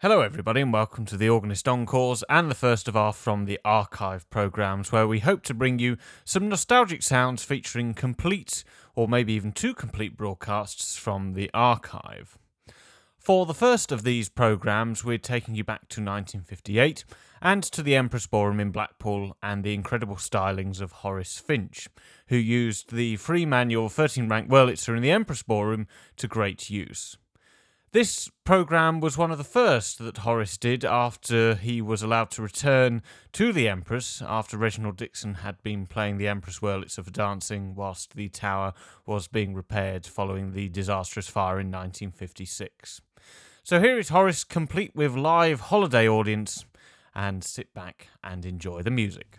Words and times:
Hello, 0.00 0.20
everybody, 0.20 0.60
and 0.60 0.72
welcome 0.72 1.04
to 1.06 1.16
the 1.16 1.28
Organist 1.28 1.66
Encores 1.66 2.22
and 2.28 2.48
the 2.48 2.54
first 2.54 2.86
of 2.86 2.96
our 2.96 3.12
From 3.12 3.46
the 3.46 3.58
Archive 3.64 4.30
programmes, 4.30 4.92
where 4.92 5.08
we 5.08 5.18
hope 5.18 5.42
to 5.42 5.54
bring 5.54 5.80
you 5.80 5.96
some 6.24 6.48
nostalgic 6.48 7.02
sounds 7.02 7.42
featuring 7.42 7.94
complete, 7.94 8.62
or 8.94 9.08
maybe 9.08 9.32
even 9.32 9.50
two 9.50 9.74
complete 9.74 10.16
broadcasts 10.16 10.96
from 10.96 11.32
the 11.32 11.50
archive. 11.52 12.38
For 13.18 13.44
the 13.44 13.52
first 13.52 13.90
of 13.90 14.04
these 14.04 14.28
programmes, 14.28 15.04
we're 15.04 15.18
taking 15.18 15.56
you 15.56 15.64
back 15.64 15.88
to 15.88 16.00
1958 16.00 17.04
and 17.42 17.64
to 17.64 17.82
the 17.82 17.96
Empress 17.96 18.28
Ballroom 18.28 18.60
in 18.60 18.70
Blackpool 18.70 19.36
and 19.42 19.64
the 19.64 19.74
incredible 19.74 20.14
stylings 20.14 20.80
of 20.80 20.92
Horace 20.92 21.40
Finch, 21.40 21.88
who 22.28 22.36
used 22.36 22.94
the 22.94 23.16
free 23.16 23.44
manual 23.44 23.88
13 23.88 24.28
rank 24.28 24.48
Wurlitzer 24.48 24.96
in 24.96 25.02
the 25.02 25.10
Empress 25.10 25.42
Ballroom 25.42 25.88
to 26.18 26.28
great 26.28 26.70
use. 26.70 27.16
This 27.90 28.30
programme 28.44 29.00
was 29.00 29.16
one 29.16 29.30
of 29.30 29.38
the 29.38 29.44
first 29.44 29.98
that 30.00 30.18
Horace 30.18 30.58
did 30.58 30.84
after 30.84 31.54
he 31.54 31.80
was 31.80 32.02
allowed 32.02 32.30
to 32.32 32.42
return 32.42 33.00
to 33.32 33.50
the 33.50 33.66
Empress 33.66 34.20
after 34.20 34.58
Reginald 34.58 34.98
Dixon 34.98 35.36
had 35.36 35.62
been 35.62 35.86
playing 35.86 36.18
the 36.18 36.28
Empress 36.28 36.58
Wurlitzer 36.58 37.02
for 37.02 37.10
dancing 37.10 37.74
whilst 37.74 38.14
the 38.14 38.28
tower 38.28 38.74
was 39.06 39.26
being 39.26 39.54
repaired 39.54 40.04
following 40.04 40.52
the 40.52 40.68
disastrous 40.68 41.28
fire 41.28 41.58
in 41.58 41.68
1956. 41.68 43.00
So 43.64 43.80
here 43.80 43.98
is 43.98 44.10
Horace 44.10 44.44
complete 44.44 44.94
with 44.94 45.16
live 45.16 45.60
holiday 45.60 46.06
audience 46.06 46.66
and 47.14 47.42
sit 47.42 47.72
back 47.72 48.08
and 48.22 48.44
enjoy 48.44 48.82
the 48.82 48.90
music. 48.90 49.38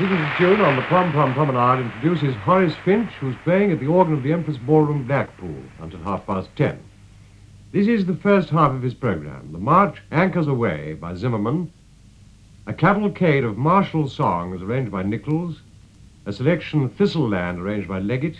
That 0.00 0.08
signature 0.08 0.36
tune 0.38 0.60
on 0.62 0.76
the 0.76 0.82
Pom 0.82 1.12
Pom 1.12 1.34
Promenade 1.34 1.84
introduces 1.84 2.34
Horace 2.36 2.74
Finch, 2.86 3.10
who's 3.20 3.36
playing 3.44 3.70
at 3.70 3.80
the 3.80 3.86
organ 3.86 4.14
of 4.14 4.22
the 4.22 4.32
Empress 4.32 4.56
Ballroom, 4.56 5.06
Blackpool, 5.06 5.62
until 5.78 6.00
half 6.00 6.26
past 6.26 6.48
ten. 6.56 6.82
This 7.70 7.86
is 7.86 8.06
the 8.06 8.16
first 8.16 8.48
half 8.48 8.72
of 8.72 8.80
his 8.80 8.94
program. 8.94 9.52
The 9.52 9.58
march 9.58 10.00
Anchors 10.10 10.48
Aweigh 10.48 10.98
by 10.98 11.14
Zimmerman, 11.16 11.70
a 12.66 12.72
cavalcade 12.72 13.44
of 13.44 13.58
martial 13.58 14.08
songs 14.08 14.62
arranged 14.62 14.90
by 14.90 15.02
Nichols, 15.02 15.60
a 16.24 16.32
selection 16.32 16.88
Thistleland 16.88 17.58
arranged 17.58 17.86
by 17.86 17.98
Leggett, 17.98 18.36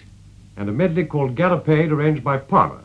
and 0.57 0.67
a 0.67 0.73
medley 0.73 1.05
called 1.05 1.35
Gallopade 1.35 1.93
arranged 1.93 2.25
by 2.25 2.39
Palmer. 2.39 2.85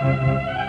Música 0.00 0.67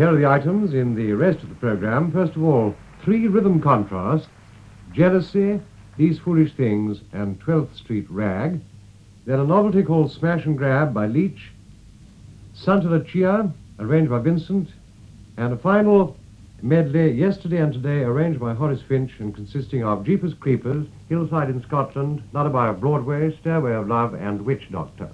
here 0.00 0.08
are 0.08 0.16
the 0.16 0.26
items 0.26 0.72
in 0.72 0.94
the 0.94 1.12
rest 1.12 1.42
of 1.42 1.50
the 1.50 1.54
program. 1.56 2.10
First 2.10 2.34
of 2.34 2.42
all, 2.42 2.74
three 3.04 3.28
rhythm 3.28 3.60
contrasts, 3.60 4.28
Jealousy, 4.94 5.60
These 5.98 6.18
Foolish 6.18 6.54
Things, 6.54 7.02
and 7.12 7.38
12th 7.38 7.76
Street 7.76 8.06
Rag. 8.08 8.62
Then 9.26 9.40
a 9.40 9.44
novelty 9.44 9.82
called 9.82 10.10
Smash 10.10 10.46
and 10.46 10.56
Grab 10.56 10.94
by 10.94 11.06
Leach, 11.06 11.50
Santa 12.54 12.88
Lucia, 12.88 13.52
arranged 13.78 14.08
by 14.10 14.20
Vincent, 14.20 14.70
and 15.36 15.52
a 15.52 15.58
final 15.58 16.16
medley, 16.62 17.12
Yesterday 17.12 17.58
and 17.58 17.74
Today, 17.74 18.00
arranged 18.00 18.40
by 18.40 18.54
Horace 18.54 18.80
Finch 18.80 19.12
and 19.18 19.34
consisting 19.34 19.84
of 19.84 20.06
Jeepers 20.06 20.32
Creepers, 20.32 20.86
Hillside 21.10 21.50
in 21.50 21.62
Scotland, 21.62 22.22
Lullaby 22.32 22.70
of 22.70 22.80
Broadway, 22.80 23.36
Stairway 23.42 23.74
of 23.74 23.86
Love, 23.86 24.14
and 24.14 24.46
Witch 24.46 24.66
Doctor. 24.72 25.10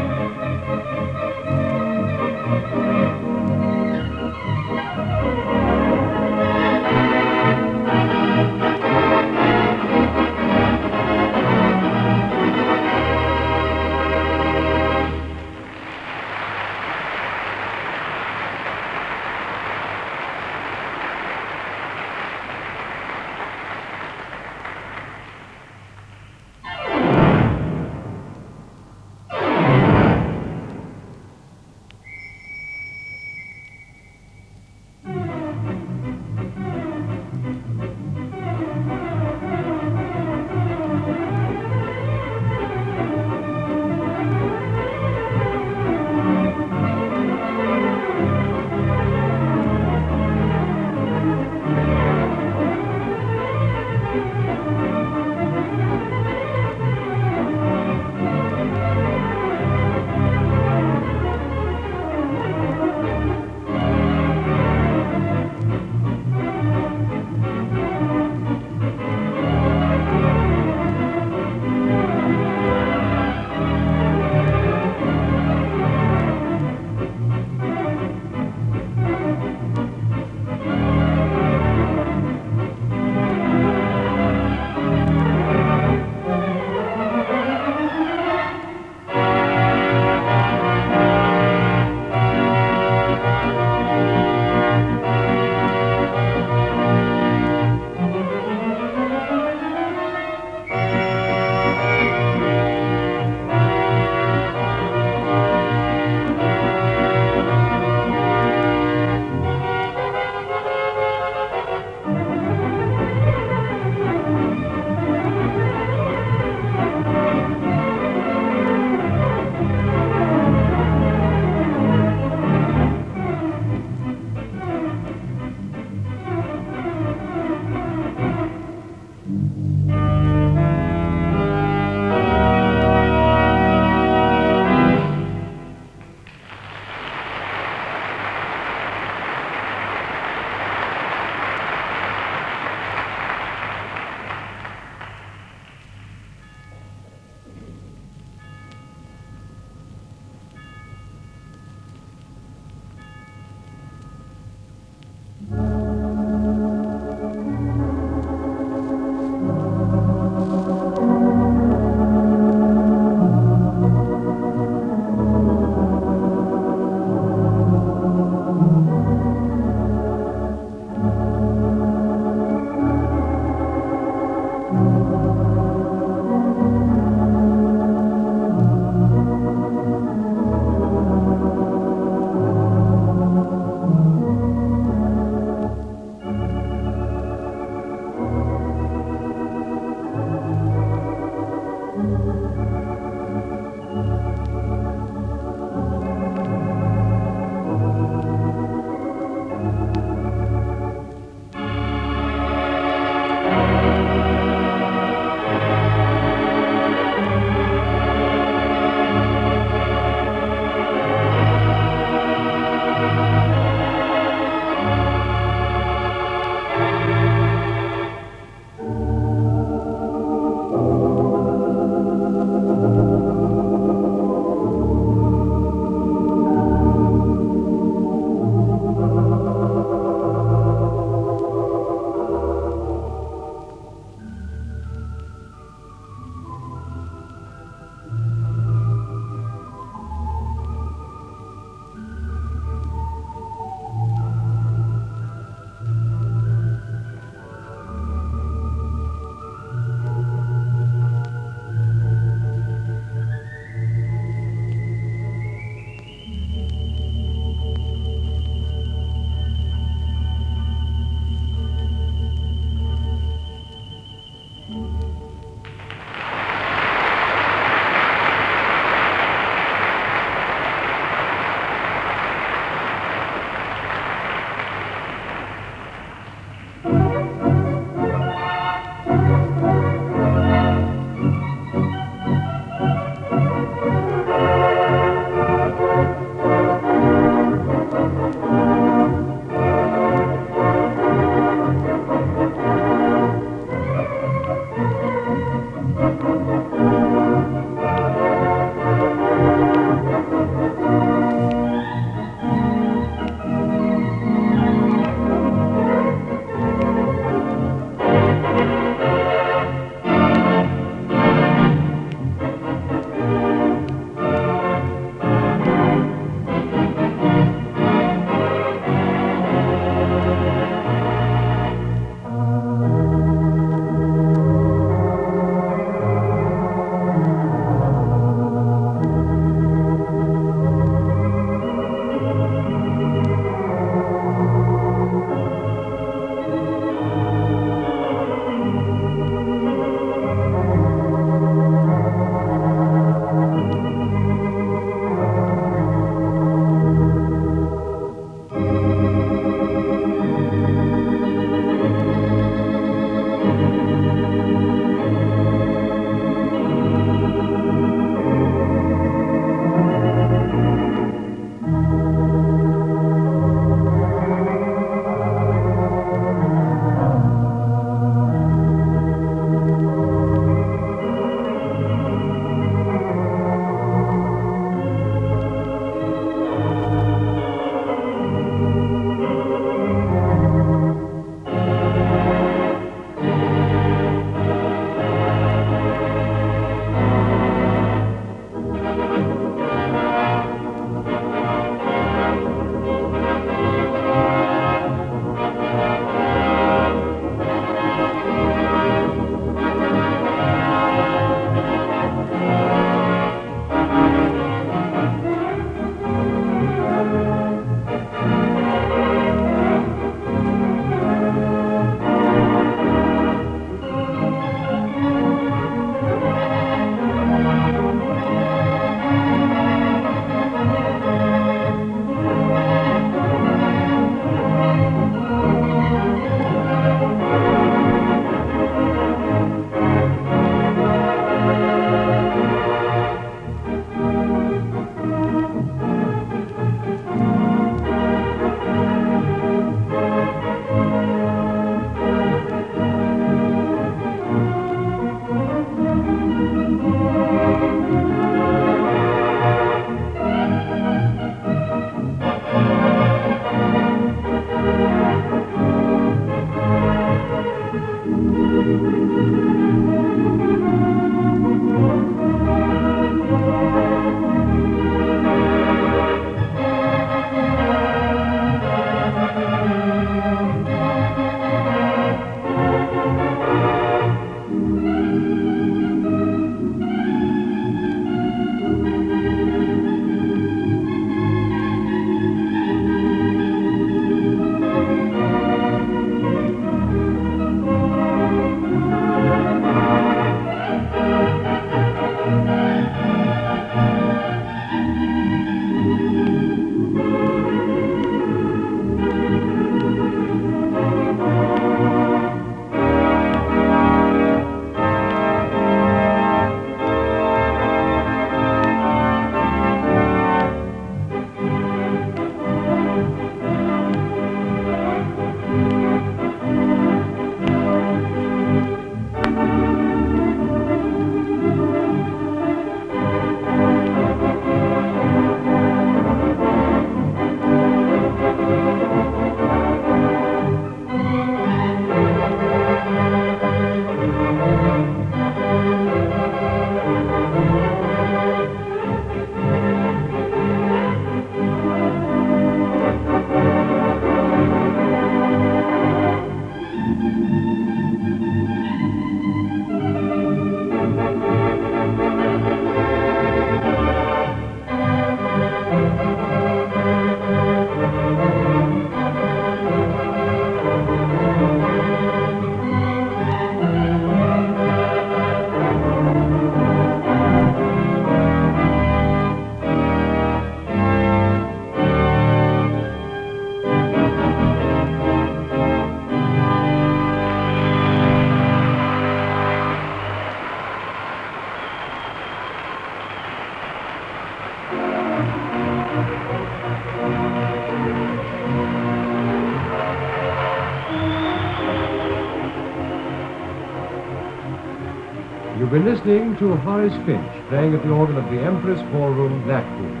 Listening 596.03 596.35
to 596.37 596.55
Horace 596.57 596.93
Finch 597.05 597.49
playing 597.49 597.75
at 597.75 597.83
the 597.83 597.89
organ 597.91 598.17
of 598.17 598.25
the 598.31 598.41
Empress 598.41 598.81
Ballroom, 598.91 599.43
Blackpool. 599.43 600.00